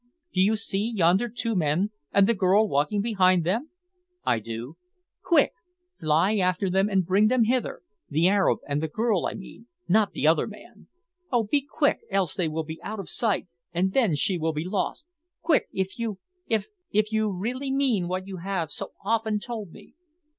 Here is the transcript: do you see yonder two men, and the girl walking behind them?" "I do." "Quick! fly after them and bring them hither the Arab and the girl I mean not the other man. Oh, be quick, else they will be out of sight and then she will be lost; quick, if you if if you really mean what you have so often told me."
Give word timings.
do 0.33 0.41
you 0.41 0.55
see 0.57 0.91
yonder 0.95 1.29
two 1.29 1.53
men, 1.53 1.91
and 2.11 2.25
the 2.25 2.33
girl 2.33 2.67
walking 2.67 3.03
behind 3.03 3.43
them?" 3.43 3.69
"I 4.25 4.39
do." 4.39 4.77
"Quick! 5.21 5.53
fly 5.99 6.37
after 6.37 6.71
them 6.71 6.89
and 6.89 7.05
bring 7.05 7.27
them 7.27 7.43
hither 7.43 7.83
the 8.09 8.27
Arab 8.27 8.61
and 8.67 8.81
the 8.81 8.87
girl 8.87 9.27
I 9.27 9.35
mean 9.35 9.67
not 9.87 10.13
the 10.13 10.25
other 10.25 10.47
man. 10.47 10.87
Oh, 11.31 11.43
be 11.43 11.61
quick, 11.61 11.99
else 12.09 12.33
they 12.33 12.47
will 12.47 12.63
be 12.63 12.81
out 12.81 12.99
of 12.99 13.11
sight 13.11 13.45
and 13.73 13.93
then 13.93 14.15
she 14.15 14.39
will 14.39 14.53
be 14.53 14.65
lost; 14.65 15.05
quick, 15.43 15.67
if 15.71 15.99
you 15.99 16.17
if 16.47 16.65
if 16.89 17.11
you 17.11 17.29
really 17.31 17.71
mean 17.71 18.07
what 18.07 18.25
you 18.25 18.37
have 18.37 18.71
so 18.71 18.93
often 19.05 19.37
told 19.39 19.71
me." 19.71 19.93